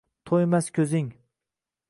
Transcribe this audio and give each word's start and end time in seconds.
to’ymas 0.29 0.69
ko’zing 0.79 1.13